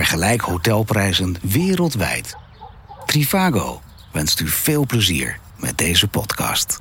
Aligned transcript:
Vergelijk 0.00 0.40
hotelprijzen 0.40 1.36
wereldwijd. 1.42 2.36
Trivago 3.06 3.80
wenst 4.12 4.40
u 4.40 4.48
veel 4.48 4.86
plezier 4.86 5.38
met 5.56 5.78
deze 5.78 6.08
podcast. 6.08 6.80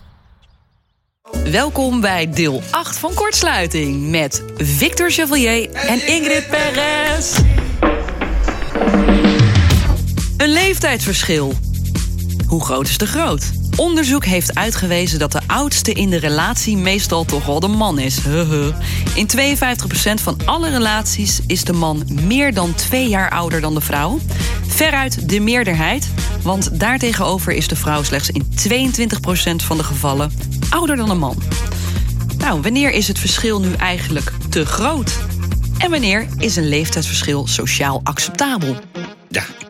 Welkom 1.44 2.02
bij 2.02 2.30
deel 2.30 2.62
8 2.72 2.98
van 2.98 3.14
Kortsluiting 3.14 4.10
met 4.10 4.44
Victor 4.58 5.12
Chevalier 5.12 5.72
en 5.72 6.08
Ingrid 6.08 6.48
Perez. 6.50 7.40
Een 10.38 10.50
leeftijdsverschil. 10.50 11.54
Hoe 12.50 12.64
groot 12.64 12.88
is 12.88 12.98
de 12.98 13.08
groot? 13.08 13.52
Onderzoek 13.76 14.26
heeft 14.26 14.56
uitgewezen 14.56 15.20
dat 15.20 15.32
de 15.32 15.42
oudste 15.48 15.94
in 15.94 16.10
de 16.10 16.18
relatie 16.18 16.78
meestal 16.78 17.26
toch 17.26 17.46
wel 17.46 17.60
de 17.60 17.68
man 17.68 18.00
is. 18.00 18.20
In 19.16 19.30
52% 19.38 20.22
van 20.22 20.38
alle 20.46 20.70
relaties 20.70 21.40
is 21.48 21.64
de 21.64 21.74
man 21.74 22.08
meer 22.22 22.54
dan 22.54 22.74
twee 22.76 23.08
jaar 23.10 23.30
ouder 23.30 23.62
dan 23.62 23.74
de 23.74 23.82
vrouw. 23.82 24.20
Veruit 24.68 25.30
de 25.30 25.40
meerderheid, 25.40 26.10
want 26.42 26.80
daartegenover 26.80 27.54
is 27.54 27.68
de 27.68 27.76
vrouw 27.76 28.04
slechts 28.04 28.30
in 28.30 28.44
22% 28.44 29.66
van 29.66 29.78
de 29.78 29.84
gevallen 29.84 30.32
ouder 30.70 30.96
dan 30.96 31.10
een 31.10 31.20
man. 31.20 31.42
Nou, 32.38 32.62
wanneer 32.62 32.92
is 32.92 33.08
het 33.08 33.20
verschil 33.20 33.60
nu 33.60 33.74
eigenlijk 33.74 34.32
te 34.50 34.66
groot? 34.66 35.18
En 35.78 35.92
wanneer 35.92 36.28
is 36.38 36.56
een 36.56 36.70
leeftijdsverschil 36.70 37.48
sociaal 37.48 38.02
acceptabel? 38.04 38.76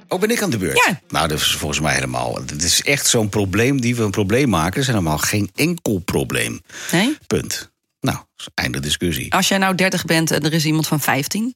Ook 0.10 0.20
ben 0.20 0.30
ik 0.30 0.42
aan 0.42 0.50
de 0.50 0.58
beurt. 0.58 0.84
Ja. 0.88 1.02
Nou, 1.10 1.28
dat 1.28 1.40
is 1.40 1.56
volgens 1.56 1.80
mij 1.80 1.94
helemaal. 1.94 2.36
Het 2.36 2.64
is 2.64 2.82
echt 2.82 3.08
zo'n 3.08 3.30
probleem 3.30 3.82
die 3.82 3.96
we 3.96 4.04
een 4.04 4.12
probleem 4.12 4.50
maken. 4.50 4.82
Is 4.82 4.88
helemaal 4.88 5.18
geen 5.18 5.50
enkel 5.56 6.00
probleem. 6.00 6.62
Nee? 6.92 7.18
Punt. 7.28 7.72
Nou, 8.00 8.18
einde 8.54 8.80
discussie. 8.80 9.34
Als 9.34 9.48
jij 9.48 9.58
nou 9.58 9.76
30 9.76 10.06
bent 10.06 10.32
en 10.32 10.44
er 10.44 10.54
is 10.54 10.66
iemand 10.66 10.88
van 10.88 11.00
15, 11.00 11.56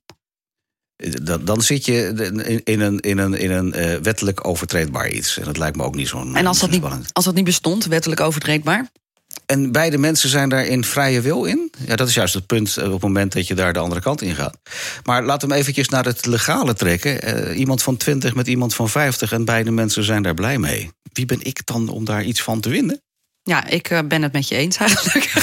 Dan, 1.24 1.46
dan 1.46 1.62
zit 1.62 1.86
je 1.86 2.08
in- 2.46 2.64
in 2.64 2.80
een, 2.80 3.00
in 3.00 3.18
een, 3.18 3.34
in 3.34 3.52
een 3.52 3.74
eh, 3.74 3.98
wettelijk 4.02 4.48
overtreedbaar 4.48 5.10
iets. 5.10 5.38
En 5.38 5.44
dat 5.44 5.58
lijkt 5.58 5.78
me 5.78 5.84
ook 5.84 5.96
niet 5.96 6.08
zo'n. 6.08 6.36
en 6.36 6.48
als 6.48 6.60
dat, 6.60 6.70
niet, 6.70 6.84
als 7.12 7.26
dat 7.26 7.34
niet 7.36 7.44
bestond, 7.44 7.86
wettelijk 7.86 8.22
overtreedbaar, 8.22 8.92
En 9.46 9.72
beide 9.72 9.98
mensen 9.98 10.30
zijn 10.30 10.50
daar 10.50 10.66
in 10.66 10.84
vrije 10.84 11.22
wil 11.22 11.46
in. 11.46 11.72
Ja, 11.88 11.96
dat 11.96 12.08
is 12.08 12.14
juist 12.14 12.34
het 12.34 12.46
punt 12.46 12.78
eh, 12.78 12.86
op 12.86 12.92
het 12.92 13.02
moment 13.02 13.34
dat 13.34 13.48
je 13.48 13.56
daar 13.56 13.74
de 13.74 13.80
andere 13.80 14.02
kant 14.02 14.22
in 14.22 14.36
gaat. 14.36 14.58
Maar 15.04 15.24
laten 15.24 15.48
we 15.48 15.54
hem 15.54 15.62
eventjes 15.62 15.90
naar 15.90 16.06
het 16.06 16.26
legale 16.26 16.74
trekken. 16.74 17.22
Eh, 17.22 17.60
iemand 17.60 17.84
van 17.84 17.98
20 17.98 18.36
met 18.36 18.48
iemand 18.48 18.76
van 18.76 18.90
50 18.90 19.32
en 19.32 19.46
beide 19.46 19.72
mensen 19.72 20.04
zijn 20.04 20.24
daar 20.24 20.34
blij 20.34 20.58
mee. 20.58 20.92
Wie 21.14 21.26
ben 21.26 21.40
ik 21.44 21.66
dan 21.66 21.90
om 21.90 22.06
daar 22.06 22.24
iets 22.24 22.42
van 22.42 22.60
te 22.60 22.70
winnen? 22.70 23.02
ja, 23.44 23.66
ik 23.66 23.90
eh, 23.90 24.00
ben 24.06 24.22
het 24.22 24.32
met 24.32 24.48
je 24.48 24.56
eens 24.56 24.78
eigenlijk. 24.78 25.32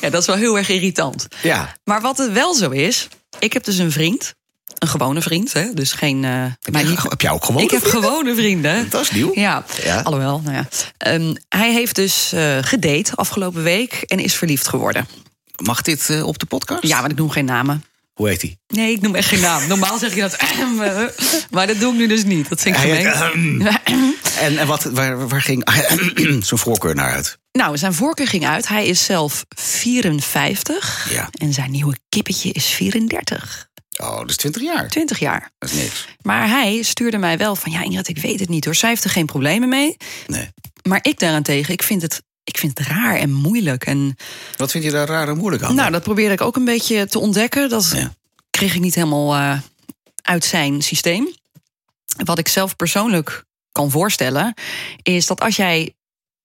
Ja, 0.00 0.10
dat 0.10 0.20
is 0.20 0.26
wel 0.26 0.36
heel 0.36 0.56
erg 0.58 0.68
irritant. 0.68 1.26
ja, 1.42 1.76
Maar 1.84 2.00
wat 2.00 2.18
het 2.18 2.32
wel 2.32 2.54
zo 2.54 2.70
is, 2.70 3.08
ik 3.38 3.52
heb 3.52 3.64
dus 3.64 3.78
een 3.78 3.92
vriend, 3.92 4.34
een 4.78 4.88
gewone 4.88 5.22
vriend, 5.22 5.52
hè, 5.52 5.74
dus 5.74 5.92
geen. 5.92 6.20
maar 6.20 6.56
jij, 6.70 6.82
niet- 6.84 7.02
heb 7.02 7.20
jij 7.20 7.30
ook 7.30 7.44
gewoon? 7.44 7.62
ik 7.62 7.70
heb 7.70 7.84
gewone 7.84 8.34
vrienden. 8.34 8.86
Dat 8.90 9.00
is 9.00 9.10
nieuw. 9.10 9.30
Ja, 9.34 9.64
Ja. 9.82 10.00
alhoewel, 10.00 10.40
nou 10.44 10.56
ja. 10.56 10.68
Ehm, 10.98 11.34
hij 11.48 11.72
heeft 11.72 11.94
dus 11.94 12.32
eh 12.32 12.58
gedate 12.60 13.14
afgelopen 13.14 13.62
week 13.62 13.92
en 14.06 14.18
is 14.18 14.34
verliefd 14.34 14.68
geworden. 14.68 15.06
Mag 15.56 15.82
dit 15.82 16.10
eh, 16.10 16.26
op 16.26 16.38
de 16.38 16.46
podcast? 16.46 16.82
Ja, 16.86 17.00
maar 17.00 17.10
ik 17.10 17.16
noem 17.16 17.30
geen 17.30 17.44
namen. 17.44 17.84
Hoe 18.12 18.28
heet 18.28 18.42
hij? 18.42 18.56
Nee, 18.66 18.92
ik 18.92 19.00
noem 19.00 19.14
echt 19.14 19.28
geen 19.28 19.40
naam. 19.40 19.66
Normaal 19.68 19.98
zeg 19.98 20.14
je 20.14 20.20
dat. 20.20 20.34
eh, 20.80 21.02
maar 21.50 21.66
dat 21.66 21.80
doe 21.80 21.92
ik 21.92 21.98
nu 21.98 22.06
dus 22.06 22.24
niet. 22.24 22.48
Dat 22.48 22.60
vind 22.60 22.76
ik 22.76 22.80
gemeen. 22.82 23.68
En, 24.40 24.58
en 24.58 24.66
wat, 24.66 24.82
waar, 24.84 25.28
waar 25.28 25.42
ging 25.42 25.64
zijn 26.46 26.60
voorkeur 26.60 26.94
naar 26.94 27.12
uit? 27.12 27.38
Nou, 27.52 27.78
zijn 27.78 27.94
voorkeur 27.94 28.26
ging 28.28 28.46
uit. 28.46 28.68
Hij 28.68 28.86
is 28.86 29.04
zelf 29.04 29.44
54. 29.56 31.06
Ja. 31.10 31.28
En 31.32 31.52
zijn 31.52 31.70
nieuwe 31.70 31.96
kippetje 32.08 32.52
is 32.52 32.66
34. 32.66 33.68
Oh, 34.00 34.18
dat 34.18 34.30
is 34.30 34.36
20 34.36 34.62
jaar. 34.62 34.88
20 34.88 35.18
jaar. 35.18 35.50
Dat 35.58 35.70
is 35.70 35.76
niks. 35.82 36.06
Maar 36.22 36.48
hij 36.48 36.82
stuurde 36.82 37.18
mij 37.18 37.38
wel 37.38 37.56
van... 37.56 37.72
Ja, 37.72 37.82
Ingrid, 37.82 38.08
ik 38.08 38.18
weet 38.18 38.40
het 38.40 38.48
niet 38.48 38.64
hoor. 38.64 38.74
Zij 38.74 38.88
heeft 38.88 39.04
er 39.04 39.10
geen 39.10 39.26
problemen 39.26 39.68
mee. 39.68 39.96
Nee. 40.26 40.48
Maar 40.82 40.98
ik 41.02 41.18
daarentegen, 41.18 41.72
ik 41.72 41.82
vind 41.82 42.02
het, 42.02 42.22
ik 42.44 42.58
vind 42.58 42.78
het 42.78 42.86
raar 42.86 43.16
en 43.16 43.32
moeilijk. 43.32 43.86
En 43.86 44.16
Wat 44.56 44.70
vind 44.70 44.84
je 44.84 44.90
daar 44.90 45.06
raar 45.08 45.28
en 45.28 45.36
moeilijk 45.36 45.62
aan? 45.62 45.74
nou, 45.74 45.90
dat 45.90 46.02
probeerde 46.02 46.32
ik 46.34 46.40
ook 46.40 46.56
een 46.56 46.64
beetje 46.64 47.06
te 47.06 47.18
ontdekken. 47.18 47.68
Dat 47.68 47.90
Ja. 47.94 48.14
kreeg 48.50 48.74
ik 48.74 48.80
niet 48.80 48.94
helemaal 48.94 49.34
eh, 49.34 49.58
uit 50.22 50.44
zijn 50.44 50.82
systeem. 50.82 51.34
Wat 52.24 52.38
ik 52.38 52.48
zelf 52.48 52.76
persoonlijk 52.76 53.44
kan 53.72 53.90
voorstellen... 53.90 54.54
is 55.02 55.26
dat 55.26 55.40
als 55.40 55.56
jij 55.56 55.94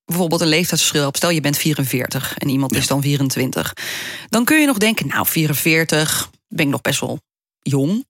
bijvoorbeeld 0.06 0.42
een 0.42 0.48
leeftijdsverschil 0.48 1.04
hebt... 1.04 1.18
stel 1.18 1.30
je 1.30 1.42
bent 1.42 1.58
44 1.58 2.38
en 2.38 2.50
iemand 2.50 2.76
is 2.76 2.88
dan 2.88 3.02
24... 3.02 3.74
dan 4.30 4.46
kun 4.46 4.60
je 4.60 4.66
nog 4.68 4.78
denken, 4.78 5.08
nou, 5.08 5.26
44 5.28 6.30
ben 6.48 6.66
ik 6.66 6.72
nog 6.72 6.82
best 6.82 7.00
wel 7.00 7.20
jong... 7.70 8.06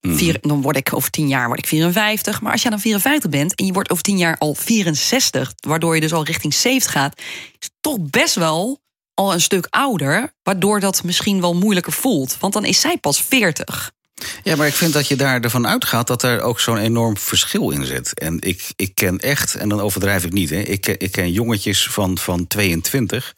Mhm. 0.00 0.16
Vier, 0.16 0.38
dan 0.40 0.62
word 0.62 0.76
ik 0.76 0.94
over 0.94 1.10
tien 1.10 1.28
jaar 1.28 1.46
word 1.46 1.58
ik 1.58 1.66
54. 1.66 2.40
Maar 2.40 2.52
als 2.52 2.62
jij 2.62 2.70
dan 2.70 2.80
54 2.80 3.30
bent 3.30 3.54
en 3.54 3.66
je 3.66 3.72
wordt 3.72 3.90
over 3.90 4.04
tien 4.04 4.18
jaar 4.18 4.38
al 4.38 4.54
64, 4.54 5.52
waardoor 5.66 5.94
je 5.94 6.00
dus 6.00 6.12
al 6.12 6.24
richting 6.24 6.54
70 6.54 6.92
gaat, 6.92 7.18
is 7.18 7.24
het 7.58 7.72
toch 7.80 7.98
best 8.00 8.34
wel 8.34 8.80
al 9.14 9.32
een 9.32 9.40
stuk 9.40 9.66
ouder, 9.70 10.34
waardoor 10.42 10.80
dat 10.80 11.02
misschien 11.04 11.40
wel 11.40 11.54
moeilijker 11.54 11.92
voelt. 11.92 12.36
Want 12.38 12.52
dan 12.52 12.64
is 12.64 12.80
zij 12.80 12.96
pas 12.96 13.22
40. 13.22 13.92
Ja, 14.42 14.56
maar 14.56 14.66
ik 14.66 14.74
vind 14.74 14.92
dat 14.92 15.08
je 15.08 15.16
daar 15.16 15.40
ervan 15.40 15.66
uitgaat 15.66 16.06
dat 16.06 16.22
er 16.22 16.40
ook 16.40 16.60
zo'n 16.60 16.78
enorm 16.78 17.16
verschil 17.18 17.70
in 17.70 17.86
zit. 17.86 18.18
En 18.18 18.36
ik, 18.40 18.62
ik 18.76 18.94
ken 18.94 19.18
echt, 19.18 19.54
en 19.54 19.68
dan 19.68 19.80
overdrijf 19.80 20.24
ik 20.24 20.32
niet, 20.32 20.50
hè, 20.50 20.56
ik, 20.60 20.80
ken- 20.80 20.98
ik 20.98 21.12
ken 21.12 21.32
jongetjes 21.32 21.86
van, 21.90 22.18
van 22.18 22.46
22 22.46 23.34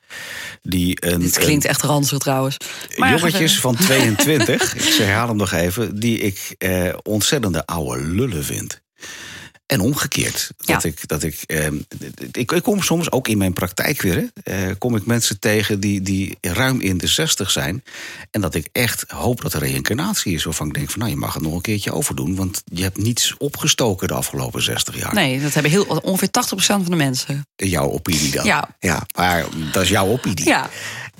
die 0.62 0.96
een. 1.06 1.20
Dit 1.20 1.38
klinkt 1.38 1.64
echt 1.64 1.82
ranzig 1.82 2.18
trouwens. 2.18 2.56
Maar 2.96 3.18
jongetjes 3.18 3.60
van 3.60 3.76
22, 3.86 4.74
ik 4.74 4.94
herhaal 4.94 5.28
hem 5.28 5.36
nog 5.36 5.52
even, 5.52 6.00
die 6.00 6.18
ik 6.18 6.54
eh, 6.58 6.88
ontzettende 7.02 7.66
oude 7.66 8.04
lullen 8.04 8.44
vind. 8.44 8.80
En 9.72 9.80
omgekeerd. 9.80 10.50
Dat 10.56 10.82
Ja. 10.82 10.88
ik, 10.88 11.08
dat 11.08 11.22
ik, 11.22 11.42
eh, 11.46 11.66
ik, 12.32 12.52
ik 12.52 12.62
kom 12.62 12.82
soms 12.82 13.10
ook 13.10 13.28
in 13.28 13.38
mijn 13.38 13.52
praktijk 13.52 14.02
weer. 14.02 14.30
hè, 14.44 14.68
eh, 14.68 14.74
kom 14.78 14.96
ik 14.96 15.06
mensen 15.06 15.38
tegen 15.38 15.80
die, 15.80 16.02
die 16.02 16.38
ruim 16.40 16.80
in 16.80 16.98
de 16.98 17.06
60 17.06 17.50
zijn. 17.50 17.84
En 18.30 18.40
dat 18.40 18.54
ik 18.54 18.68
echt 18.72 19.04
hoop 19.08 19.40
dat 19.42 19.52
er 19.52 19.60
reïncarnatie 19.60 20.34
is. 20.34 20.44
Waarvan 20.44 20.66
ik 20.66 20.74
denk 20.74 20.90
van 20.90 20.98
nou, 20.98 21.10
je 21.10 21.16
mag 21.16 21.34
het 21.34 21.42
nog 21.42 21.54
een 21.54 21.60
keertje 21.60 21.92
overdoen. 21.92 22.36
Want 22.36 22.62
je 22.64 22.82
hebt 22.82 22.96
niets 22.98 23.34
opgestoken 23.38 24.08
de 24.08 24.14
afgelopen 24.14 24.62
60 24.62 24.98
jaar. 24.98 25.14
Nee, 25.14 25.40
dat 25.40 25.54
hebben 25.54 25.72
heel, 25.72 25.84
ongeveer 25.84 26.28
80% 26.28 26.56
van 26.56 26.84
de 26.84 26.96
mensen. 26.96 27.46
Jouw 27.56 27.90
opinie 27.90 28.30
dan. 28.30 28.44
Ja. 28.44 28.68
ja. 28.80 29.06
Maar 29.16 29.44
dat 29.72 29.82
is 29.82 29.88
jouw 29.88 30.06
opinie. 30.06 30.44
Ja. 30.44 30.70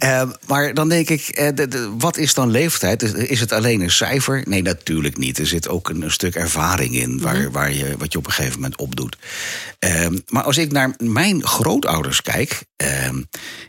Eh, 0.02 0.22
maar 0.46 0.74
dan 0.74 0.88
denk 0.88 1.08
ik, 1.08 1.20
eh, 1.28 1.48
de- 1.54 1.68
de- 1.68 1.94
wat 1.98 2.16
is 2.16 2.34
dan 2.34 2.50
leeftijd? 2.50 3.02
Is, 3.02 3.12
is 3.12 3.40
het 3.40 3.52
alleen 3.52 3.80
een 3.80 3.90
cijfer? 3.90 4.42
Nee, 4.48 4.62
natuurlijk 4.62 5.18
niet. 5.18 5.38
Er 5.38 5.46
zit 5.46 5.68
ook 5.68 5.88
een, 5.88 6.02
een 6.02 6.10
stuk 6.10 6.34
ervaring 6.34 6.94
in 6.94 7.20
waar, 7.20 7.36
Mhm. 7.40 7.50
waar 7.50 7.72
je, 7.72 7.94
wat 7.98 8.12
je 8.12 8.18
op 8.18 8.26
een 8.26 8.32
gegeven 8.32 8.60
moment 8.60 8.76
opdoet. 8.80 9.16
Ehm, 9.78 10.18
maar 10.28 10.42
als 10.42 10.56
ik 10.58 10.72
naar 10.72 10.94
mijn 10.98 11.46
grootouders 11.46 12.22
kijk, 12.22 12.64
ehm, 12.76 13.22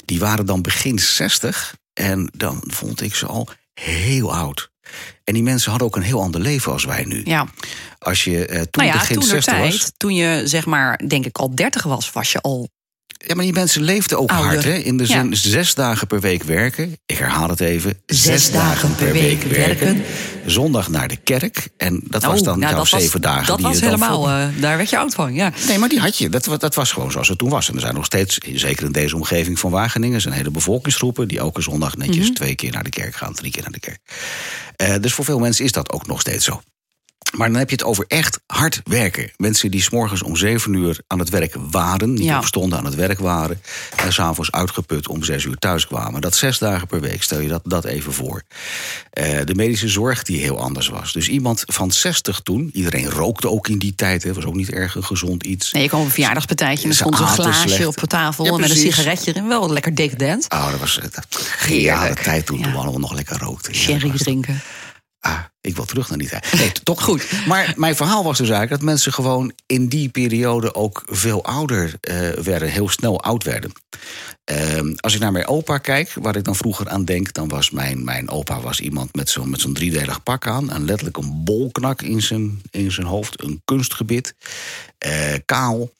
die 0.05 0.19
waren 0.19 0.45
dan 0.45 0.61
begin 0.61 0.99
60 0.99 1.75
en 1.93 2.29
dan 2.37 2.63
vond 2.67 3.01
ik 3.01 3.15
ze 3.15 3.25
al 3.25 3.47
heel 3.73 4.33
oud. 4.35 4.71
En 5.23 5.33
die 5.33 5.43
mensen 5.43 5.69
hadden 5.69 5.87
ook 5.87 5.95
een 5.95 6.01
heel 6.01 6.21
ander 6.21 6.41
leven 6.41 6.71
als 6.71 6.85
wij 6.85 7.03
nu. 7.03 7.21
Ja. 7.25 7.47
Als 7.99 8.23
je 8.23 8.45
eh, 8.45 8.55
toen 8.61 8.67
Nou 8.71 8.87
ja, 8.87 8.93
begin 8.99 9.19
toen 9.19 9.27
60 9.29 9.57
was. 9.57 9.69
tijd, 9.77 9.93
toen 9.97 10.15
je 10.15 10.41
zeg 10.47 10.65
maar, 10.65 11.01
denk 11.07 11.25
ik 11.25 11.37
al 11.37 11.55
30 11.55 11.83
was, 11.83 12.11
was 12.11 12.31
je 12.31 12.41
al 12.41 12.69
Ja, 13.27 13.35
maar 13.35 13.43
die 13.43 13.53
mensen 13.53 13.81
leefden 13.81 14.19
ook 14.19 14.29
Ouder. 14.31 14.51
hard. 14.51 14.63
Hè? 14.63 14.73
In 14.73 14.97
de 14.97 15.05
zin 15.05 15.29
Ja. 15.29 15.35
zes 15.35 15.73
dagen 15.75 16.07
per 16.07 16.19
week 16.19 16.43
werken. 16.43 16.97
Ik 17.05 17.17
herhaal 17.17 17.49
het 17.49 17.59
even. 17.59 17.97
Zes 18.05 18.51
dagen 18.51 18.95
per 18.95 19.11
week 19.11 19.43
werken. 19.43 20.03
Zondag 20.45 20.89
naar 20.89 21.07
de 21.07 21.15
kerk. 21.15 21.67
En 21.77 22.01
dat 22.07 22.23
was 22.23 22.39
Oh, 22.39 22.45
dan 22.45 22.59
nou, 22.59 22.75
was- 22.75 22.89
zeven 22.89 23.21
dagen. 23.21 23.45
Dat 23.47 23.57
die 23.57 23.65
was 23.67 23.79
helemaal, 23.79 24.27
eh, 24.29 24.47
daar 24.59 24.77
werd 24.77 24.89
je 24.89 24.97
oud 24.97 25.13
van, 25.13 25.33
ja. 25.33 25.51
Nee, 25.67 25.77
maar 25.77 25.89
die 25.89 25.99
had 25.99 26.17
je. 26.17 26.29
Dat, 26.29 26.49
dat 26.59 26.75
was 26.75 26.91
gewoon 26.91 27.11
zoals 27.11 27.27
het 27.27 27.37
toen 27.37 27.49
was. 27.49 27.67
En 27.69 27.73
er 27.75 27.81
zijn 27.81 27.93
nog 27.95 28.05
steeds, 28.05 28.37
zeker 28.53 28.85
in 28.85 28.91
deze 28.91 29.15
omgeving 29.15 29.59
van 29.59 29.71
Wageningen... 29.71 30.21
zijn 30.21 30.33
hele 30.33 30.51
bevolkingsgroepen 30.51 31.27
die 31.27 31.39
elke 31.39 31.61
zondag 31.61 31.97
netjes 31.97 32.25
Mhm. 32.25 32.33
twee 32.33 32.55
keer 32.55 32.71
naar 32.71 32.83
de 32.83 32.89
kerk 32.89 33.15
gaan. 33.15 33.33
Drie 33.33 33.51
keer 33.51 33.61
naar 33.61 33.71
de 33.71 33.79
kerk. 33.79 33.99
Eh, 34.75 34.95
dus 35.01 35.13
voor 35.13 35.25
veel 35.25 35.39
mensen 35.39 35.65
is 35.65 35.71
dat 35.71 35.91
ook 35.91 36.07
nog 36.07 36.19
steeds 36.21 36.45
zo. 36.45 36.61
Maar 37.35 37.47
dan 37.49 37.57
heb 37.57 37.69
je 37.69 37.75
het 37.75 37.83
over 37.85 38.05
echt 38.07 38.39
hard 38.47 38.81
werken. 38.83 39.31
Mensen 39.37 39.71
die 39.71 39.81
s'morgens 39.81 40.23
om 40.23 40.35
zeven 40.35 40.73
uur 40.73 40.99
aan 41.07 41.19
het 41.19 41.29
werk 41.29 41.55
waren. 41.71 42.13
Niet 42.13 42.23
Ja. 42.23 42.37
opstonden 42.37 42.77
aan 42.77 42.85
het 42.85 42.95
werk 42.95 43.19
waren. 43.19 43.61
En 43.95 44.13
s'avonds 44.13 44.51
uitgeput 44.51 45.07
om 45.07 45.23
zes 45.23 45.43
uur 45.43 45.55
thuis 45.57 45.87
kwamen. 45.87 46.21
Dat 46.21 46.35
zes 46.35 46.57
dagen 46.57 46.87
per 46.87 47.01
week, 47.01 47.23
stel 47.23 47.39
je 47.39 47.47
dat, 47.47 47.61
dat 47.63 47.85
even 47.85 48.13
voor. 48.13 48.41
Eh, 49.09 49.39
de 49.45 49.55
medische 49.55 49.87
zorg 49.87 50.23
die 50.23 50.39
heel 50.41 50.59
anders 50.59 50.87
was. 50.87 51.13
Dus 51.13 51.27
iemand 51.27 51.63
van 51.65 51.91
60 51.91 52.39
toen. 52.39 52.69
Iedereen 52.73 53.09
rookte 53.09 53.49
ook 53.49 53.67
in 53.67 53.77
die 53.79 53.95
tijd. 53.95 54.23
Het 54.23 54.35
was 54.35 54.45
ook 54.45 54.55
niet 54.55 54.69
erg 54.71 54.95
een 54.95 55.03
gezond 55.03 55.43
iets. 55.43 55.71
Nee, 55.71 55.83
je 55.83 55.89
kwam 55.89 55.99
op 56.01 56.05
een 56.05 56.11
verjaardagspartijtje 56.11 56.83
en 56.83 56.89
er 56.89 56.95
stond 56.95 57.15
aten 57.15 57.27
glaasje 57.27 57.67
slecht. 57.69 57.85
op 57.85 57.95
tafel 58.09 58.45
Ja, 58.45 58.51
en 58.51 58.59
met 58.59 58.69
een 58.69 58.75
sigaretje 58.75 59.31
erin. 59.33 59.47
Wel 59.47 59.69
lekker 59.71 59.95
decadent. 59.95 60.45
Oh, 60.49 60.71
dat 60.71 60.79
was 60.79 60.99
een 61.01 61.11
geniale 61.57 61.99
Heerlijk. 61.99 62.21
tijd 62.21 62.45
toen, 62.45 62.57
Ja. 62.57 62.63
toen 62.63 62.71
we 62.71 62.77
allemaal 62.79 62.99
nog 62.99 63.13
lekker 63.13 63.37
rookten. 63.39 63.73
Ja, 63.73 63.79
Sherry 63.79 64.11
drinken. 64.17 64.61
Ik 65.63 65.75
wil 65.75 65.85
terug 65.85 66.09
naar 66.09 66.17
die 66.17 66.27
tijd. 66.27 66.53
Nee, 66.53 66.71
toch 66.71 67.03
goed. 67.03 67.31
Maar 67.47 67.73
mijn 67.77 67.95
verhaal 67.95 68.23
was 68.23 68.37
dus 68.37 68.49
eigenlijk 68.49 68.79
dat 68.79 68.89
mensen 68.89 69.13
gewoon 69.13 69.53
in 69.65 69.87
die 69.87 70.09
periode 70.09 70.75
ook 70.75 71.03
veel 71.05 71.43
ouder 71.43 71.93
uh, 72.01 72.29
werden, 72.29 72.69
heel 72.69 72.89
snel 72.89 73.21
oud 73.21 73.43
werden. 73.43 73.71
Uh, 74.51 74.93
als 74.95 75.13
ik 75.13 75.19
naar 75.19 75.31
mijn 75.31 75.47
opa 75.47 75.77
kijk, 75.77 76.13
waar 76.13 76.35
ik 76.35 76.43
dan 76.43 76.55
vroeger 76.55 76.89
aan 76.89 77.05
denk, 77.05 77.33
dan 77.33 77.47
was 77.47 77.71
mijn, 77.71 78.03
mijn 78.03 78.29
opa 78.29 78.61
was 78.61 78.79
iemand 78.79 79.15
met 79.15 79.29
zo'n 79.29 79.55
zo'n 79.57 79.73
driedelig 79.73 80.23
pak 80.23 80.47
aan. 80.47 80.71
En 80.71 80.85
letterlijk 80.85 81.17
een 81.17 81.43
bolknak 81.43 82.01
in 82.01 82.21
zijn, 82.21 82.61
in 82.71 82.91
zijn 82.91 83.07
hoofd, 83.07 83.43
een 83.43 83.61
kunstgebit. 83.65 84.35
Uh, 85.05 85.33
kaal, 85.45 85.91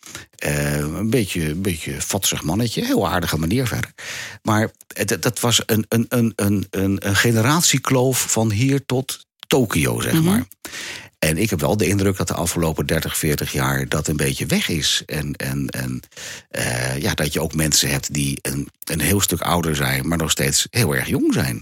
uh, 0.45 0.77
een 0.77 1.10
beetje, 1.10 1.50
een 1.50 1.62
beetje 1.62 2.01
vatsig 2.01 2.44
mannetje, 2.44 2.86
heel 2.86 3.07
aardige 3.07 3.39
manier 3.39 3.68
verder. 3.68 3.94
Maar 4.42 4.71
het, 4.88 5.21
dat 5.21 5.39
was 5.39 5.62
een, 5.65 5.86
een, 5.89 6.06
een, 6.10 6.33
een, 6.36 6.65
een 6.69 7.15
generatiekloof 7.15 8.31
van 8.31 8.51
hier 8.51 8.86
tot 8.86 9.25
Tokio, 9.54 10.02
zeg 10.02 10.14
maar. 10.14 10.22
Mm 10.22 10.28
-hmm. 10.30 10.48
En 11.20 11.38
ik 11.38 11.50
heb 11.50 11.60
wel 11.60 11.78
de 11.78 11.88
indruk 11.88 12.18
dat 12.18 12.28
de 12.28 12.34
afgelopen 12.34 12.86
30, 12.86 13.18
40 13.18 13.52
jaar 13.52 13.88
dat 13.88 14.08
een 14.08 14.18
beetje 14.18 14.46
weg 14.46 14.70
is. 14.70 15.04
En, 15.06 15.34
en, 15.34 15.70
en 15.70 16.02
uh, 16.52 17.02
ja, 17.02 17.14
dat 17.14 17.34
je 17.34 17.42
ook 17.42 17.56
mensen 17.56 17.90
hebt 17.90 18.14
die 18.14 18.40
een, 18.42 18.70
een 18.84 19.00
heel 19.00 19.22
stuk 19.22 19.42
ouder 19.42 19.76
zijn, 19.76 20.08
maar 20.08 20.18
nog 20.18 20.32
steeds 20.32 20.68
heel 20.70 20.96
erg 20.96 21.08
jong 21.08 21.34
zijn. 21.34 21.62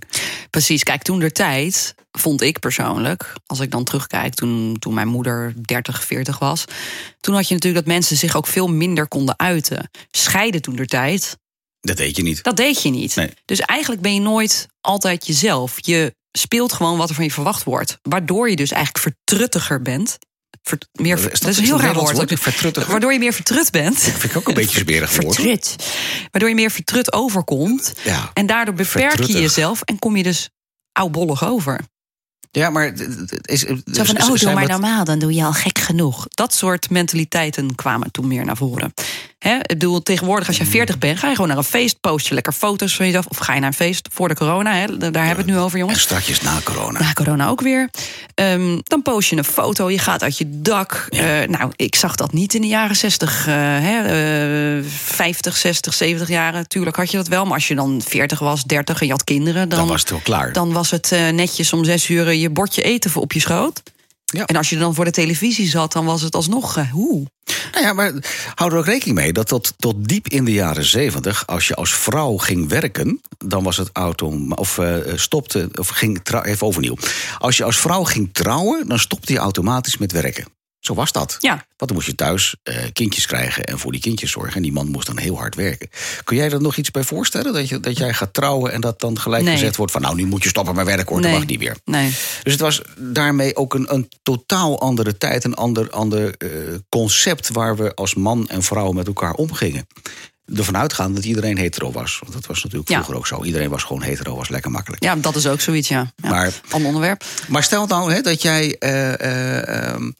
Precies, 0.50 0.84
kijk, 0.84 1.02
toen 1.02 1.20
de 1.20 1.32
tijd 1.32 1.96
vond 2.12 2.42
ik 2.42 2.60
persoonlijk, 2.60 3.34
als 3.46 3.60
ik 3.60 3.72
dan 3.72 3.84
terugkijk, 3.84 4.34
toen, 4.34 4.76
toen 4.80 4.94
mijn 4.94 5.08
moeder 5.08 5.54
30, 5.62 6.04
40 6.04 6.40
was, 6.40 6.66
toen 7.20 7.36
had 7.36 7.48
je 7.48 7.54
natuurlijk 7.54 7.86
dat 7.86 7.94
mensen 7.94 8.18
zich 8.18 8.36
ook 8.36 8.48
veel 8.48 8.68
minder 8.68 9.08
konden 9.08 9.40
uiten. 9.40 9.90
Scheiden 10.12 10.62
toen 10.62 10.76
de 10.76 10.86
tijd. 10.86 11.38
Dat 11.82 11.98
deed 11.98 12.16
je 12.16 12.24
niet. 12.24 12.44
Dat 12.44 12.58
deed 12.58 12.82
je 12.82 12.90
niet. 12.90 13.16
Nee. 13.16 13.34
Dus 13.46 13.60
eigenlijk 13.60 14.02
ben 14.02 14.14
je 14.14 14.20
nooit 14.20 14.68
altijd 14.82 15.28
jezelf. 15.28 15.78
Je 15.86 16.16
speelt 16.32 16.74
gewoon 16.74 16.98
wat 16.98 17.10
er 17.10 17.16
van 17.16 17.24
je 17.24 17.32
verwacht 17.32 17.64
wordt. 17.64 17.98
Waardoor 18.02 18.50
je 18.50 18.56
dus 18.56 18.72
eigenlijk 18.72 19.04
vertruttiger 19.04 19.82
bent. 19.82 20.18
Ver, 20.64 20.78
meer, 20.92 21.18
is 21.18 21.24
dat, 21.24 21.42
dat 21.42 21.50
is 21.50 21.58
een 21.58 21.64
heel 21.64 21.80
raar 21.80 21.94
woord. 21.94 22.88
Waardoor 22.88 23.14
je 23.14 23.20
meer 23.20 23.34
vertrut 23.34 23.72
bent. 23.72 24.06
Dat 24.06 24.14
vind 24.14 24.24
ik 24.24 24.38
ook 24.38 24.48
een 24.48 24.54
beetje 24.54 24.80
smerig 24.80 25.22
woord. 25.22 25.36
Vertrut. 25.36 25.76
Waardoor 26.32 26.50
je 26.50 26.56
meer 26.56 26.72
vertrut 26.72 27.14
overkomt. 27.14 27.94
Ja, 28.04 28.32
en 28.34 28.46
daardoor 28.46 28.76
beperk 28.76 29.24
je 29.24 29.42
jezelf 29.42 29.82
en 29.82 30.00
kom 30.00 30.16
je 30.16 30.24
dus 30.24 30.50
oudbollig 30.92 31.46
over. 31.46 31.80
Ja, 32.52 32.70
maar 32.70 32.94
is, 33.42 33.60
Zo 33.60 33.76
van, 33.86 34.22
oh, 34.22 34.36
doe 34.36 34.54
maar 34.54 34.68
normaal, 34.68 35.04
dan 35.04 35.20
doe 35.20 35.34
je 35.34 35.44
al 35.44 35.54
gek 35.54 35.80
genoeg. 35.80 36.26
Dat 36.30 36.54
soort 36.54 36.90
mentaliteiten 36.90 37.76
kwamen 37.76 38.12
toen 38.12 38.28
meer 38.28 38.46
naar 38.46 38.58
voren. 38.58 38.94
Hè, 39.42 39.56
ik 39.56 39.68
bedoel, 39.68 40.04
tegenwoordig 40.04 40.48
als 40.48 40.58
je 40.58 40.66
40 40.66 40.98
bent, 40.98 41.20
ga 41.20 41.28
je 41.28 41.34
gewoon 41.34 41.48
naar 41.48 41.58
een 41.58 41.64
feest, 41.64 42.00
post 42.00 42.28
je 42.28 42.34
lekker 42.34 42.54
foto's 42.54 42.96
van 42.96 43.06
jezelf. 43.06 43.26
Of 43.26 43.38
ga 43.38 43.54
je 43.54 43.60
naar 43.60 43.70
een 43.70 43.76
feest 43.76 44.08
voor 44.12 44.28
de 44.28 44.36
corona, 44.36 44.74
hè, 44.74 44.98
daar 44.98 45.26
hebben 45.26 45.46
we 45.46 45.52
het 45.52 45.52
nu 45.52 45.58
over, 45.58 45.78
jongens. 45.78 45.98
En 45.98 46.04
strakjes 46.04 46.42
na 46.42 46.60
corona. 46.64 47.00
Na 47.00 47.14
corona 47.14 47.48
ook 47.48 47.62
weer. 47.62 47.90
Um, 48.36 48.80
dan 48.84 49.02
post 49.02 49.30
je 49.30 49.38
een 49.38 49.44
foto, 49.44 49.90
je 49.90 50.00
gaat 50.00 50.24
uit 50.24 50.38
je 50.38 50.46
dak. 50.50 51.08
Ja. 51.10 51.42
Uh, 51.42 51.48
nou, 51.48 51.72
ik 51.76 51.96
zag 51.96 52.16
dat 52.16 52.34
niet 52.34 52.54
in 52.54 52.62
de 52.62 52.68
jaren 52.68 52.96
60, 52.96 53.48
uh, 53.48 53.54
hè, 53.56 54.78
uh, 54.78 54.86
50, 54.86 55.58
60, 55.58 55.94
70 55.94 56.28
jaren. 56.28 56.68
Tuurlijk 56.68 56.96
had 56.96 57.12
je 57.12 57.18
dat 57.18 57.28
wel, 57.28 57.44
maar 57.44 57.54
als 57.54 57.68
je 57.68 57.76
dan 57.76 58.02
40 58.06 58.40
was, 58.40 58.64
30 58.64 59.00
en 59.00 59.06
je 59.06 59.12
had 59.12 59.24
kinderen, 59.24 59.70
dan, 59.70 59.80
dan 59.80 59.88
was 59.88 60.02
het 60.02 60.10
wel 60.10 60.22
klaar. 60.24 60.54
Dan 60.54 60.74
was 60.74 60.92
het 60.92 61.12
uh, 61.14 61.30
netjes 61.30 61.74
om 61.74 61.84
zes 61.84 62.10
uur 62.10 62.34
je 62.34 62.50
bordje 62.50 62.82
eten 62.82 63.12
voor 63.12 63.22
op 63.22 63.34
je 63.34 63.40
schoot. 63.40 63.82
Ja. 64.32 64.46
En 64.46 64.56
als 64.56 64.70
je 64.70 64.78
dan 64.78 64.96
voor 64.96 65.06
de 65.06 65.12
televisie 65.12 65.68
zat, 65.68 65.92
dan 65.92 66.06
was 66.06 66.22
het 66.22 66.36
alsnog 66.36 66.78
uh, 66.78 66.92
hoe. 66.92 67.26
Nou 67.72 67.86
ja, 67.86 67.94
maar 67.94 68.14
hou 68.56 68.72
er 68.72 68.78
ook 68.78 68.86
rekening 68.86 69.18
mee 69.18 69.34
dat 69.34 69.48
tot, 69.48 69.74
tot 69.78 70.08
diep 70.08 70.28
in 70.28 70.46
de 70.46 70.54
jaren 70.54 70.86
zeventig, 70.86 71.48
als 71.48 71.68
je 71.68 71.76
als 71.76 71.94
vrouw 71.94 72.38
ging 72.38 72.70
werken, 72.70 73.22
dan 73.38 73.64
was 73.64 73.78
het 73.78 73.90
auto 73.94 74.48
of 74.56 74.78
uh, 74.78 74.96
stopte 75.16 75.70
of 75.80 75.88
ging 75.88 76.20
trouw, 76.24 76.42
even 76.42 76.68
overnieuw. 76.68 76.98
Als 77.38 77.58
je 77.58 77.64
als 77.64 77.78
vrouw 77.78 78.04
ging 78.04 78.30
trouwen, 78.32 78.88
dan 78.88 79.00
stopte 79.00 79.34
je 79.34 79.40
automatisch 79.40 79.98
met 79.98 80.12
werken. 80.12 80.46
Zo 80.82 80.94
was 80.94 81.12
dat. 81.12 81.38
Ja. 81.40 81.52
Want 81.52 81.66
dan 81.78 81.94
moest 81.94 82.08
je 82.08 82.16
thuis 82.16 82.56
uh, 82.64 82.76
kindjes 82.94 83.26
krijgen 83.26 83.64
en 83.64 83.80
voor 83.80 83.92
die 83.92 84.02
kindjes 84.02 84.32
zorgen. 84.32 84.56
En 84.56 84.62
die 84.62 84.72
man 84.72 84.88
moest 84.88 85.08
dan 85.08 85.18
heel 85.18 85.38
hard 85.38 85.56
werken. 85.56 85.90
Kun 86.24 86.36
jij 86.36 86.52
er 86.52 86.62
nog 86.62 86.76
iets 86.76 86.92
bij 86.92 87.04
voorstellen? 87.04 87.54
Dat, 87.54 87.70
je, 87.70 87.80
dat 87.80 87.98
jij 87.98 88.14
gaat 88.14 88.34
trouwen 88.34 88.72
en 88.72 88.82
dat 88.82 89.00
dan 89.00 89.20
gelijk 89.20 89.44
nee. 89.44 89.54
gezegd 89.54 89.76
wordt 89.76 89.92
van... 89.92 90.02
nou, 90.02 90.16
nu 90.16 90.26
moet 90.26 90.44
je 90.44 90.50
stoppen 90.50 90.76
met 90.76 90.86
werken 90.86 91.08
hoor, 91.08 91.22
nee. 91.22 91.32
dat 91.32 91.40
mag 91.40 91.50
niet 91.50 91.60
meer. 91.60 91.78
Nee. 91.86 92.10
Dus 92.44 92.52
het 92.52 92.62
was 92.62 92.82
daarmee 92.98 93.56
ook 93.56 93.74
een, 93.74 93.94
een 93.94 94.10
totaal 94.24 94.80
andere 94.80 95.18
tijd... 95.18 95.44
een 95.44 95.56
ander, 95.56 95.90
ander 95.90 96.36
uh, 96.38 96.50
concept 96.90 97.50
waar 97.50 97.76
we 97.76 97.96
als 97.96 98.16
man 98.16 98.50
en 98.50 98.64
vrouw 98.64 98.92
met 98.92 99.08
elkaar 99.08 99.34
omgingen 99.34 99.88
ervan 100.56 100.78
uitgaan 100.78 101.14
dat 101.14 101.26
iedereen 101.26 101.58
hetero 101.58 101.92
was. 101.92 102.20
Want 102.22 102.34
dat 102.34 102.46
was 102.46 102.64
natuurlijk 102.64 102.92
vroeger 102.92 103.14
ja. 103.14 103.20
ook 103.20 103.28
zo. 103.28 103.44
Iedereen 103.44 103.70
was 103.70 103.84
gewoon 103.84 104.02
hetero, 104.02 104.36
was 104.36 104.50
lekker 104.50 104.72
makkelijk. 104.72 105.04
Ja, 105.04 105.16
dat 105.16 105.36
is 105.36 105.48
ook 105.48 105.62
zoiets, 105.62 105.88
ja. 105.88 106.12
ja. 106.16 106.30
Maar, 106.30 106.54
Ander 106.70 106.88
onderwerp. 106.88 107.24
Maar 107.48 107.64
stel 107.64 107.88
nou 107.88 108.14
hè, 108.14 108.22
dat 108.22 108.42
jij... 108.42 108.76
Uh, 108.80 109.94
um, 109.94 110.16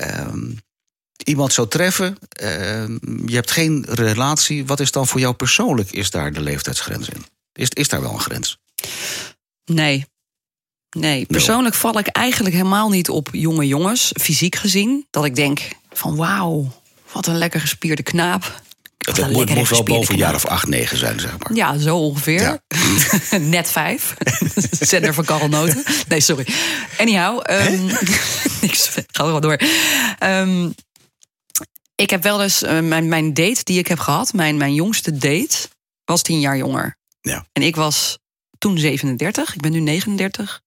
um, 0.00 0.58
iemand 1.24 1.52
zou 1.52 1.68
treffen, 1.68 2.18
uh, 2.42 2.48
je 3.26 3.34
hebt 3.34 3.50
geen 3.50 3.84
relatie, 3.88 4.66
wat 4.66 4.80
is 4.80 4.92
dan 4.92 5.06
voor 5.06 5.20
jou 5.20 5.34
persoonlijk, 5.34 5.90
is 5.90 6.10
daar 6.10 6.32
de 6.32 6.40
leeftijdsgrens 6.40 7.08
in? 7.08 7.24
Is, 7.52 7.68
is 7.68 7.88
daar 7.88 8.00
wel 8.00 8.12
een 8.12 8.20
grens? 8.20 8.58
Nee. 9.64 10.06
Nee, 10.96 11.26
persoonlijk 11.26 11.74
val 11.74 11.98
ik 11.98 12.06
eigenlijk 12.06 12.54
helemaal 12.54 12.88
niet 12.88 13.08
op 13.08 13.28
jonge 13.32 13.66
jongens, 13.66 14.10
fysiek 14.20 14.56
gezien. 14.56 15.06
Dat 15.10 15.24
ik 15.24 15.34
denk 15.34 15.60
van 15.92 16.16
wauw, 16.16 16.72
wat 17.12 17.26
een 17.26 17.38
lekker 17.38 17.60
gespierde 17.60 18.02
knaap. 18.02 18.62
Het 19.02 19.30
moet, 19.30 19.54
moet 19.54 19.68
wel 19.68 19.82
boven 19.82 20.14
een 20.14 20.20
jaar 20.20 20.34
of 20.34 20.46
acht, 20.46 20.66
negen 20.66 20.98
zijn, 20.98 21.20
zeg 21.20 21.38
maar. 21.38 21.54
Ja, 21.54 21.78
zo 21.78 21.98
ongeveer. 21.98 22.40
Ja. 22.40 22.62
Net 23.38 23.70
vijf. 23.70 24.14
Zender 24.80 25.14
van 25.14 25.24
Karel 25.24 25.48
Noten. 25.48 25.82
Nee, 26.08 26.20
sorry. 26.20 26.46
Anyhow, 26.98 27.50
um, 27.50 27.88
ik 28.68 28.74
ga 29.10 29.24
er 29.24 29.30
wel 29.30 29.40
door. 29.40 29.60
Um, 30.20 30.74
ik 31.94 32.10
heb 32.10 32.22
wel 32.22 32.42
eens 32.42 32.62
uh, 32.62 32.80
mijn, 32.80 33.08
mijn 33.08 33.34
date 33.34 33.64
die 33.64 33.78
ik 33.78 33.86
heb 33.86 33.98
gehad, 33.98 34.32
mijn, 34.32 34.56
mijn 34.56 34.74
jongste 34.74 35.16
date, 35.16 35.68
was 36.04 36.22
tien 36.22 36.40
jaar 36.40 36.56
jonger. 36.56 36.96
Ja. 37.20 37.46
En 37.52 37.62
ik 37.62 37.76
was 37.76 38.18
toen 38.58 38.78
37, 38.78 39.54
ik 39.54 39.60
ben 39.60 39.72
nu 39.72 39.80
39. 39.80 40.62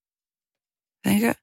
Denk 1.01 1.19
je? 1.19 1.35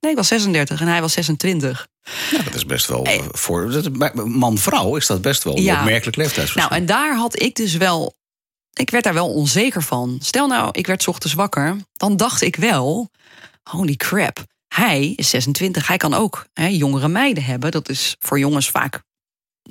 Nee, 0.00 0.10
ik 0.10 0.16
was 0.16 0.28
36 0.28 0.80
en 0.80 0.86
hij 0.86 1.00
was 1.00 1.12
26. 1.12 1.88
Ja, 2.30 2.42
dat 2.42 2.54
is 2.54 2.66
best 2.66 2.86
wel 2.86 3.04
hey. 3.04 3.22
voor 3.30 3.90
man-vrouw 4.24 4.96
is 4.96 5.06
dat 5.06 5.22
best 5.22 5.44
wel 5.44 5.56
een 5.56 5.62
ja. 5.62 5.78
opmerkelijk 5.78 6.16
leeftijdsverschil. 6.16 6.68
Nou, 6.68 6.80
en 6.80 6.86
daar 6.86 7.16
had 7.16 7.42
ik 7.42 7.54
dus 7.54 7.76
wel. 7.76 8.14
Ik 8.72 8.90
werd 8.90 9.04
daar 9.04 9.14
wel 9.14 9.32
onzeker 9.32 9.82
van. 9.82 10.18
Stel 10.22 10.46
nou, 10.46 10.68
ik 10.72 10.86
werd 10.86 11.08
ochtends 11.08 11.34
wakker, 11.34 11.76
dan 11.92 12.16
dacht 12.16 12.42
ik 12.42 12.56
wel: 12.56 13.10
holy 13.62 13.96
crap. 13.96 14.44
Hij 14.68 15.12
is 15.16 15.28
26, 15.28 15.86
hij 15.86 15.96
kan 15.96 16.14
ook 16.14 16.46
hè, 16.52 16.66
jongere 16.66 17.08
meiden 17.08 17.44
hebben. 17.44 17.70
Dat 17.70 17.88
is 17.88 18.16
voor 18.18 18.38
jongens 18.38 18.70
vaak 18.70 19.02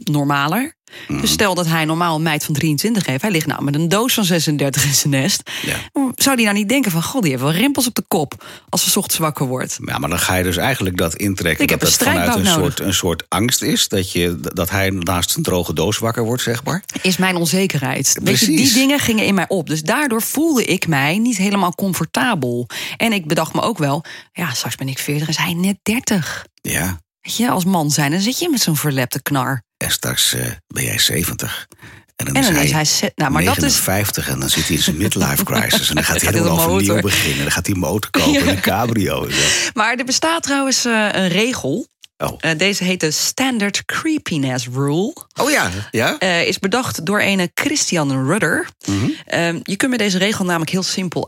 normaler. 0.03 0.77
Mm. 1.07 1.21
Dus 1.21 1.31
stel 1.31 1.55
dat 1.55 1.65
hij 1.65 1.85
normaal 1.85 2.15
een 2.15 2.21
meid 2.21 2.45
van 2.45 2.53
23 2.53 3.05
heeft. 3.05 3.21
Hij 3.21 3.31
ligt 3.31 3.47
nou 3.47 3.63
met 3.63 3.75
een 3.75 3.89
doos 3.89 4.13
van 4.13 4.23
36 4.23 4.85
in 4.85 4.93
zijn 4.93 5.13
nest. 5.13 5.51
Ja. 5.61 5.75
Zou 6.15 6.35
die 6.35 6.45
nou 6.45 6.57
niet 6.57 6.69
denken 6.69 6.91
van... 6.91 7.03
god, 7.03 7.21
die 7.21 7.31
heeft 7.31 7.43
wel 7.43 7.51
rimpels 7.51 7.87
op 7.87 7.95
de 7.95 8.03
kop 8.07 8.45
als 8.69 8.91
ze 8.91 8.99
ochtends 8.99 9.19
wakker 9.19 9.45
wordt. 9.45 9.79
Ja, 9.85 9.97
maar 9.97 10.09
dan 10.09 10.19
ga 10.19 10.35
je 10.35 10.43
dus 10.43 10.57
eigenlijk 10.57 10.97
dat 10.97 11.15
intrekken... 11.15 11.63
Ik 11.63 11.69
dat 11.69 11.81
het 11.81 12.01
een 12.01 12.07
vanuit 12.07 12.35
een 12.35 12.43
nodig. 12.43 12.53
soort, 12.53 12.79
een 12.79 12.93
soort 12.93 13.23
angst 13.27 13.61
is. 13.61 13.87
Dat, 13.87 14.11
je, 14.11 14.39
dat 14.39 14.69
hij 14.69 14.89
naast 14.89 15.35
een 15.35 15.43
droge 15.43 15.73
doos 15.73 15.97
wakker 15.97 16.23
wordt, 16.23 16.41
zeg 16.41 16.63
maar. 16.63 16.83
Is 17.01 17.17
mijn 17.17 17.35
onzekerheid. 17.35 18.19
Weet 18.23 18.39
je, 18.39 18.45
die 18.45 18.73
dingen 18.73 18.99
gingen 18.99 19.25
in 19.25 19.33
mij 19.33 19.47
op. 19.47 19.67
Dus 19.67 19.81
daardoor 19.81 20.21
voelde 20.21 20.65
ik 20.65 20.87
mij 20.87 21.17
niet 21.17 21.37
helemaal 21.37 21.75
comfortabel. 21.75 22.67
En 22.97 23.13
ik 23.13 23.27
bedacht 23.27 23.53
me 23.53 23.61
ook 23.61 23.77
wel... 23.77 24.03
ja, 24.31 24.53
straks 24.53 24.75
ben 24.75 24.87
ik 24.87 24.99
40 24.99 25.27
en 25.27 25.43
hij 25.43 25.53
net 25.53 25.77
30. 25.83 26.45
Ja. 26.61 26.99
Weet 27.29 27.37
je, 27.37 27.49
als 27.49 27.65
man 27.65 27.91
zijn, 27.91 28.11
dan 28.11 28.19
zit 28.19 28.39
je 28.39 28.49
met 28.49 28.61
zo'n 28.61 28.75
verlepte 28.75 29.21
knar. 29.21 29.61
En 29.77 29.91
straks 29.91 30.33
uh, 30.33 30.45
ben 30.67 30.83
jij 30.83 30.99
70. 30.99 31.67
En 32.15 32.25
dan, 32.25 32.35
en 32.35 32.41
dan 32.41 32.55
is 32.61 32.71
hij, 32.71 32.81
is 32.81 32.99
hij 32.99 33.11
nou, 33.15 33.31
maar 33.31 33.43
59 33.43 34.15
dat 34.15 34.25
is... 34.25 34.33
en 34.33 34.39
dan 34.39 34.49
zit 34.49 34.67
hij 34.67 34.75
in 34.75 34.81
zijn 34.81 34.97
midlife 34.97 35.43
crisis. 35.43 35.89
En 35.89 35.95
dan 35.95 36.03
gaat 36.03 36.21
hij 36.21 36.31
helemaal 36.31 36.59
overnieuw 36.59 37.01
beginnen. 37.01 37.43
Dan 37.43 37.51
gaat 37.51 37.65
hij 37.65 37.75
een 37.75 37.81
motor 37.81 38.11
kopen 38.19 38.31
ja. 38.31 38.39
en 38.39 38.47
een 38.47 38.59
cabrio. 38.61 39.25
En. 39.25 39.35
Maar 39.73 39.95
er 39.95 40.05
bestaat 40.05 40.43
trouwens 40.43 40.85
uh, 40.85 41.09
een 41.11 41.27
regel. 41.27 41.87
Oh. 42.17 42.37
Uh, 42.45 42.51
deze 42.57 42.83
heet 42.83 42.99
de 42.99 43.11
Standard 43.11 43.85
Creepiness 43.85 44.67
Rule. 44.67 45.15
Oh 45.41 45.49
ja, 45.49 45.69
ja? 45.91 46.15
Uh, 46.19 46.47
is 46.47 46.59
bedacht 46.59 47.05
door 47.05 47.21
een 47.21 47.51
Christian 47.53 48.25
Rudder. 48.25 48.67
Mm 48.85 48.99
-hmm. 48.99 49.13
uh, 49.55 49.61
je 49.63 49.75
kunt 49.75 49.91
met 49.91 49.99
deze 49.99 50.17
regel 50.17 50.45
namelijk 50.45 50.71
heel 50.71 50.83
simpel 50.83 51.27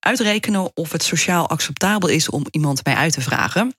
uitrekenen... 0.00 0.76
of 0.76 0.92
het 0.92 1.02
sociaal 1.02 1.48
acceptabel 1.48 2.08
is 2.08 2.28
om 2.28 2.46
iemand 2.50 2.82
bij 2.82 2.94
uit 2.94 3.12
te 3.12 3.20
vragen. 3.20 3.74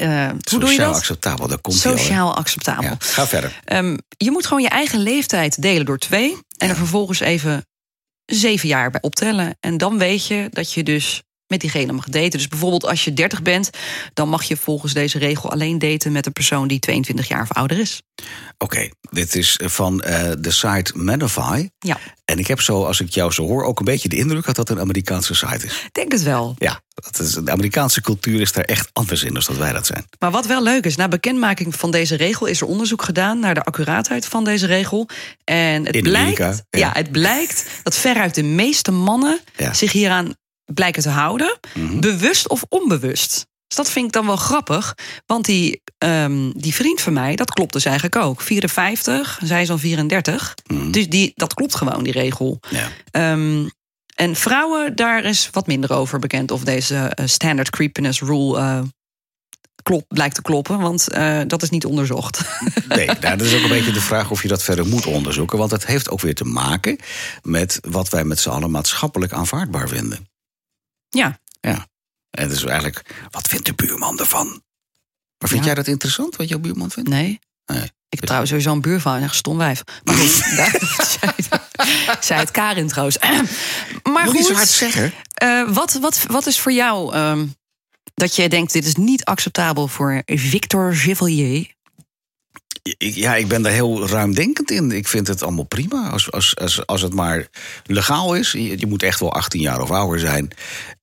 Uh, 0.00 0.28
hoe 0.50 0.60
doe 0.60 0.70
je 0.70 0.78
dat? 0.78 0.96
acceptabel, 0.96 1.48
dat 1.48 1.60
komt 1.60 1.76
Sociaal 1.76 2.28
al, 2.28 2.36
acceptabel. 2.36 2.82
Ja, 2.82 2.96
ga 2.98 3.26
verder. 3.26 3.60
Um, 3.72 3.98
je 4.16 4.30
moet 4.30 4.46
gewoon 4.46 4.62
je 4.62 4.68
eigen 4.68 4.98
leeftijd 4.98 5.62
delen 5.62 5.86
door 5.86 5.98
twee. 5.98 6.30
En 6.32 6.66
ja. 6.66 6.68
er 6.68 6.76
vervolgens 6.76 7.20
even 7.20 7.66
zeven 8.26 8.68
jaar 8.68 8.90
bij 8.90 9.00
optellen. 9.02 9.56
En 9.60 9.78
dan 9.78 9.98
weet 9.98 10.26
je 10.26 10.48
dat 10.50 10.72
je 10.72 10.82
dus 10.82 11.22
met 11.52 11.60
diegene 11.60 11.92
mag 11.92 12.08
daten. 12.08 12.30
Dus 12.30 12.48
bijvoorbeeld 12.48 12.86
als 12.86 13.04
je 13.04 13.12
30 13.12 13.42
bent, 13.42 13.70
dan 14.14 14.28
mag 14.28 14.42
je 14.42 14.56
volgens 14.56 14.92
deze 14.92 15.18
regel 15.18 15.50
alleen 15.50 15.78
daten 15.78 16.12
met 16.12 16.26
een 16.26 16.32
persoon 16.32 16.68
die 16.68 16.78
22 16.78 17.28
jaar 17.28 17.42
of 17.42 17.52
ouder 17.52 17.78
is. 17.78 18.02
Oké, 18.58 18.88
dit 19.10 19.34
is 19.34 19.58
van 19.64 20.02
uh, 20.06 20.30
de 20.38 20.50
site 20.50 20.92
Manify. 20.94 21.68
Ja. 21.78 21.98
En 22.24 22.38
ik 22.38 22.46
heb 22.46 22.60
zo, 22.60 22.84
als 22.84 23.00
ik 23.00 23.08
jou 23.10 23.32
zo 23.32 23.46
hoor, 23.46 23.64
ook 23.64 23.78
een 23.78 23.84
beetje 23.84 24.08
de 24.08 24.16
indruk 24.16 24.44
dat 24.44 24.56
dat 24.56 24.68
een 24.68 24.80
Amerikaanse 24.80 25.34
site 25.34 25.66
is. 25.66 25.82
Denk 25.92 26.12
het 26.12 26.22
wel. 26.22 26.54
Ja, 26.58 26.80
dat 26.94 27.18
is, 27.18 27.32
de 27.32 27.50
Amerikaanse 27.50 28.00
cultuur 28.00 28.40
is 28.40 28.52
daar 28.52 28.64
echt 28.64 28.90
anders 28.92 29.22
in 29.22 29.34
dan 29.34 29.42
dat 29.46 29.56
wij 29.56 29.72
dat 29.72 29.86
zijn. 29.86 30.04
Maar 30.18 30.30
wat 30.30 30.46
wel 30.46 30.62
leuk 30.62 30.84
is, 30.84 30.96
na 30.96 31.08
bekendmaking 31.08 31.74
van 31.76 31.90
deze 31.90 32.16
regel 32.16 32.46
is 32.46 32.60
er 32.60 32.66
onderzoek 32.66 33.02
gedaan 33.02 33.38
naar 33.38 33.54
de 33.54 33.62
accuraatheid 33.62 34.26
van 34.26 34.44
deze 34.44 34.66
regel. 34.66 35.08
En 35.44 35.86
het, 35.86 35.94
In 35.96 36.02
blijkt, 36.02 36.40
Amerika, 36.40 36.64
ja. 36.70 36.78
ja. 36.78 36.90
het 36.92 37.10
blijkt 37.12 37.66
dat 37.82 37.94
veruit 37.96 38.34
de 38.34 38.42
meeste 38.42 38.90
mannen 38.90 39.40
Ja. 39.56 39.74
zich 39.74 39.92
hieraan 39.92 40.34
blijken 40.74 41.02
te 41.02 41.08
houden, 41.08 41.58
Mhm. 41.74 42.00
bewust 42.00 42.48
of 42.48 42.64
onbewust. 42.68 43.46
Dus 43.66 43.84
dat 43.84 43.90
vind 43.90 44.06
ik 44.06 44.12
dan 44.12 44.26
wel 44.26 44.36
grappig. 44.36 44.94
Want 45.26 45.44
die, 45.44 45.80
ehm, 45.98 46.50
die 46.54 46.74
vriend 46.74 47.00
van 47.00 47.12
mij, 47.12 47.36
dat 47.36 47.50
klopt 47.50 47.72
dus 47.72 47.84
eigenlijk 47.84 48.16
ook. 48.16 48.40
54, 48.40 49.38
zij 49.42 49.62
is 49.62 49.70
al 49.70 49.78
34. 49.78 50.54
Mhm. 50.66 50.90
Dus 50.90 51.08
die, 51.08 51.32
dat 51.34 51.54
klopt 51.54 51.74
gewoon, 51.74 52.02
die 52.02 52.12
regel. 52.12 52.60
Ja. 52.70 52.88
Ehm, 53.10 53.68
en 54.14 54.36
vrouwen, 54.36 54.96
daar 54.96 55.24
is 55.24 55.48
wat 55.52 55.66
minder 55.66 55.92
over 55.92 56.18
bekend 56.18 56.50
of 56.50 56.62
deze 56.64 56.96
eh, 56.96 57.26
standard 57.26 57.70
creepiness 57.70 58.20
rule 58.20 58.58
eh, 58.58 58.80
klopt, 59.82 60.06
blijkt 60.08 60.34
te 60.34 60.42
kloppen. 60.42 60.78
Want 60.80 61.08
eh, 61.08 61.40
dat 61.46 61.62
is 61.62 61.70
niet 61.70 61.84
onderzocht. 61.84 62.40
Nee, 62.88 63.06
nou, 63.06 63.36
dat 63.36 63.40
is 63.40 63.54
ook 63.54 63.62
een 63.62 63.68
beetje 63.68 63.92
de 63.92 64.00
vraag 64.00 64.30
of 64.30 64.42
je 64.42 64.48
dat 64.48 64.62
verder 64.62 64.86
moet 64.86 65.06
onderzoeken. 65.06 65.58
Want 65.58 65.70
het 65.70 65.86
heeft 65.86 66.10
ook 66.10 66.20
weer 66.20 66.34
te 66.34 66.44
maken 66.44 66.98
met 67.42 67.78
wat 67.88 68.08
wij 68.08 68.24
met 68.24 68.40
z'n 68.40 68.48
allen 68.48 68.70
maatschappelijk 68.70 69.32
aanvaardbaar 69.32 69.88
vinden. 69.88 70.26
Ja, 71.12 71.40
Ja. 71.60 71.86
En 72.30 72.50
is 72.50 72.64
eigenlijk, 72.64 73.14
wat 73.30 73.48
vindt 73.48 73.66
de 73.66 73.74
buurman 73.74 74.18
ervan? 74.18 74.46
Maar 75.38 75.48
vind 75.48 75.60
Ja. 75.60 75.66
jij 75.66 75.74
dat 75.74 75.86
interessant, 75.86 76.36
wat 76.36 76.48
jouw 76.48 76.58
buurman 76.58 76.90
vindt? 76.90 77.08
nee. 77.08 77.38
Nee. 77.66 77.82
Ik 77.84 78.18
heb 78.18 78.24
trouwens 78.24 78.50
sowieso 78.50 78.72
een 78.72 78.80
buurvrouw, 78.80 79.20
echt 79.20 79.34
stom 79.34 79.56
wijf. 79.58 79.82
Maar 80.04 80.14
goed, 80.14 80.56
daar 80.56 82.18
zei 82.20 82.40
het, 82.40 82.50
Karin 82.50 82.88
trouwens. 82.88 83.18
Maar 84.12 84.24
Moet 84.24 84.32
niet 84.34 84.42
zo 84.42 84.48
goed, 84.48 84.56
hard 84.56 84.68
zeggen. 84.68 85.12
eh, 85.34 85.68
wat, 85.68 85.92
wat, 85.92 86.24
wat 86.28 86.46
is 86.46 86.60
voor 86.60 86.72
jou 86.72 87.14
ehm, 87.14 87.46
dat 88.14 88.36
je 88.36 88.48
denkt... 88.48 88.72
dit 88.72 88.84
is 88.84 88.94
niet 88.94 89.24
acceptabel 89.24 89.88
voor 89.88 90.22
Victor 90.26 90.94
Chevalier? 90.94 91.74
Ik- 92.82 93.14
Ja, 93.14 93.34
ik 93.34 93.48
ben 93.48 93.62
daar 93.62 93.72
heel 93.72 94.06
ruimdenkend 94.08 94.70
in. 94.70 94.90
Ik 94.92 95.08
vind 95.08 95.26
het 95.26 95.42
allemaal 95.42 95.64
prima. 95.64 96.08
Als, 96.08 96.30
als, 96.30 96.56
als, 96.56 96.86
als 96.86 97.02
het 97.02 97.14
maar 97.14 97.46
legaal 97.86 98.34
is. 98.34 98.52
Je, 98.52 98.78
je 98.78 98.86
moet 98.86 99.02
echt 99.02 99.20
wel 99.20 99.32
18 99.32 99.60
jaar 99.60 99.80
of 99.80 99.90
ouder 99.90 100.18
zijn. 100.20 100.50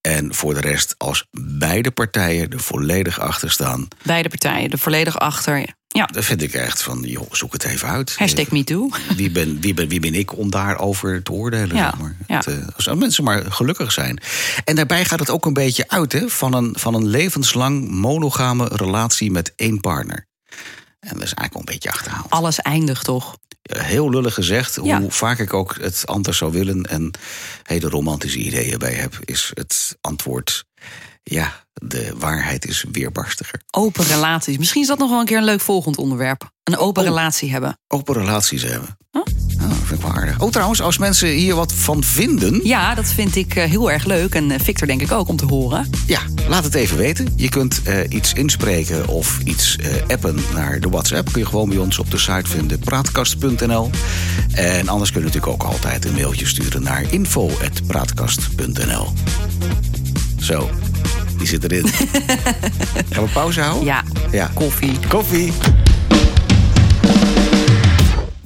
En 0.01 0.35
voor 0.35 0.53
de 0.53 0.59
rest, 0.61 0.95
als 0.97 1.27
beide 1.39 1.91
partijen 1.91 2.49
er 2.51 2.59
volledig 2.59 3.19
achter 3.19 3.51
staan. 3.51 3.87
Beide 4.03 4.29
partijen, 4.29 4.69
er 4.71 4.79
volledig 4.79 5.19
achter. 5.19 5.77
Ja, 5.87 6.05
Dan 6.05 6.23
vind 6.23 6.41
ik 6.41 6.53
echt 6.53 6.81
van, 6.83 7.01
joh, 7.01 7.31
zoek 7.31 7.53
het 7.53 7.63
even 7.63 7.87
uit. 7.89 8.15
hashtag 8.17 8.49
MeToo. 8.51 8.89
Wie 9.15 9.31
ben, 9.31 9.61
wie, 9.61 9.73
ben, 9.73 9.87
wie 9.87 9.99
ben 9.99 10.13
ik 10.15 10.37
om 10.37 10.49
daarover 10.51 11.23
te 11.23 11.31
oordelen? 11.31 11.75
Ja, 11.75 11.89
zeg 11.89 11.99
maar. 11.99 12.15
ja. 12.27 12.35
Het, 12.35 12.47
eh, 12.47 12.67
als 12.75 12.87
mensen 12.95 13.23
maar 13.23 13.51
gelukkig 13.51 13.91
zijn. 13.91 14.21
En 14.63 14.75
daarbij 14.75 15.05
gaat 15.05 15.19
het 15.19 15.29
ook 15.29 15.45
een 15.45 15.53
beetje 15.53 15.87
uit 15.87 16.11
hè, 16.11 16.29
van, 16.29 16.53
een, 16.53 16.73
van 16.77 16.93
een 16.93 17.07
levenslang 17.07 17.89
monogame 17.89 18.69
relatie 18.73 19.31
met 19.31 19.53
één 19.55 19.79
partner. 19.79 20.27
En 20.99 21.13
dat 21.13 21.23
is 21.23 21.33
eigenlijk 21.33 21.53
wel 21.53 21.61
een 21.61 21.73
beetje 21.73 21.89
achterhaald. 21.91 22.29
Alles 22.29 22.59
eindigt 22.59 23.03
toch? 23.05 23.37
Eh, 23.61 23.81
Heel 23.81 24.09
lullig 24.09 24.33
gezegd, 24.33 24.79
Ja. 24.83 24.99
hoe 25.01 25.11
vaak 25.11 25.39
ik 25.39 25.53
ook 25.53 25.75
het 25.81 26.03
anders 26.07 26.37
zou 26.37 26.51
willen 26.51 26.83
en 26.85 27.11
hele 27.63 27.89
romantische 27.89 28.37
ideeën 28.39 28.77
bij 28.77 28.93
heb, 28.93 29.19
is 29.25 29.51
het 29.53 29.97
antwoord: 30.01 30.65
ja, 31.23 31.63
de 31.73 32.13
waarheid 32.17 32.65
is 32.67 32.85
weerbarstiger. 32.91 33.61
Open 33.71 34.05
relaties. 34.05 34.57
Misschien 34.57 34.81
is 34.81 34.87
dat 34.87 34.97
nog 34.97 35.09
wel 35.09 35.19
een 35.19 35.25
keer 35.25 35.37
een 35.37 35.43
leuk 35.43 35.61
volgend 35.61 35.97
onderwerp. 35.97 36.51
Een 36.63 36.77
open 36.77 37.01
Oh. 37.03 37.07
relatie 37.07 37.51
hebben. 37.51 37.79
Open 37.87 38.13
relaties 38.15 38.61
hebben. 38.63 38.97
Huh? 39.11 39.23
Vind 39.89 40.01
ik 40.01 40.07
wel 40.07 40.15
aardig. 40.17 40.39
Oh, 40.39 40.51
trouwens, 40.51 40.81
als 40.81 40.97
mensen 40.97 41.27
hier 41.29 41.55
wat 41.55 41.73
van 41.73 42.03
vinden, 42.03 42.59
Ja, 42.63 42.95
dat 42.95 43.07
vind 43.07 43.35
ik 43.35 43.55
eh, 43.55 43.63
heel 43.69 43.91
erg 43.91 44.05
leuk. 44.05 44.35
En 44.35 44.51
eh, 44.51 44.59
Victor 44.63 44.87
denk 44.87 45.01
ik 45.01 45.11
ook 45.11 45.27
om 45.27 45.35
te 45.35 45.45
horen. 45.45 45.89
Ja, 46.05 46.19
laat 46.47 46.63
het 46.63 46.73
even 46.73 46.97
weten. 46.97 47.27
Je 47.35 47.49
kunt 47.49 47.81
eh, 47.83 47.97
iets 48.09 48.33
inspreken 48.33 49.07
of 49.07 49.39
iets 49.43 49.77
appen 50.07 50.35
naar 50.53 50.79
de 50.79 50.89
WhatsApp. 50.89 51.31
Kun 51.31 51.41
je 51.41 51.47
gewoon 51.47 51.69
bij 51.69 51.77
ons 51.77 51.99
op 51.99 52.11
de 52.11 52.17
site 52.17 52.49
vinden, 52.49 52.79
praatkast.nl. 52.79 53.89
En 54.51 54.87
anders 54.87 55.11
kun 55.11 55.19
je 55.21 55.25
natuurlijk 55.27 55.53
ook 55.53 55.63
altijd 55.71 56.05
een 56.05 56.13
mailtje 56.13 56.47
sturen 56.47 56.83
naar 56.83 57.03
info.praatkast.nl. 57.09 59.13
Zo, 60.39 60.69
die 61.37 61.47
zit 61.47 61.63
erin. 61.63 61.87
Gaan 63.11 63.23
we 63.23 63.29
pauze 63.33 63.61
houden? 63.61 63.85
Ja, 63.85 64.03
Ja. 64.31 64.51
koffie. 64.53 64.91
Koffie. 65.07 65.53